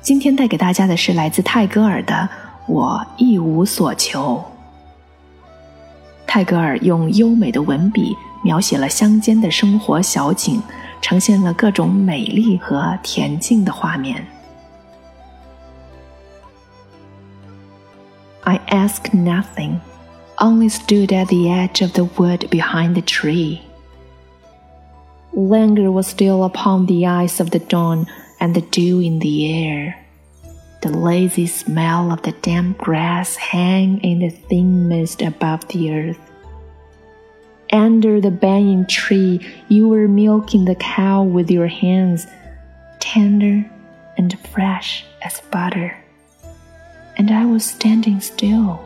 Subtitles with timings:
[0.00, 2.14] 今天带给大家的是来自泰戈尔的《
[2.72, 4.36] 我一无所求》。
[6.26, 8.14] 泰戈尔用优美的文笔
[8.44, 10.60] 描写了乡间的生活小景，
[11.00, 14.24] 呈现了各种美丽和恬静的画面。
[18.44, 19.80] I asked nothing,
[20.36, 23.60] only stood at the edge of the wood behind the tree.
[25.34, 28.06] Languor was still upon the eyes of the dawn
[28.41, 29.97] and the dew in the air.
[30.81, 36.19] The lazy smell of the damp grass hang in the thin mist above the earth.
[37.71, 42.25] Under the banyan tree, you were milking the cow with your hands,
[42.99, 43.63] tender
[44.17, 45.95] and fresh as butter.
[47.17, 48.83] And I was standing still.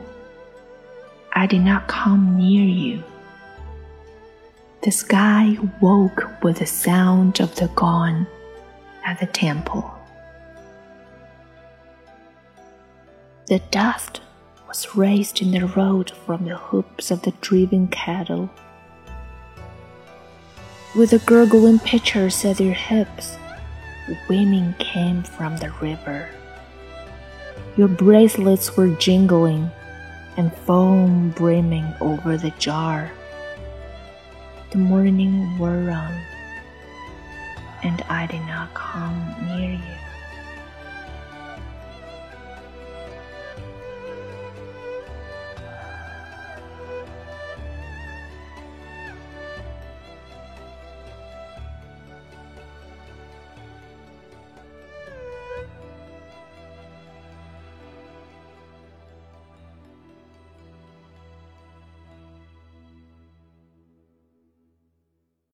[1.31, 3.03] I did not come near you.
[4.81, 8.28] The sky woke with the sound of the gong
[9.06, 9.89] at the temple.
[13.48, 14.22] The dust
[14.67, 18.50] was raised in the road from the hoofs of the driven cattle.
[20.95, 23.38] With the gurgling pitchers at their hips,
[24.28, 26.28] women came from the river.
[27.78, 29.70] Your bracelets were jingling
[30.38, 33.11] and foam brimming over the jar.
[34.72, 36.22] The morning wore on,
[37.86, 40.14] and I did not come near you.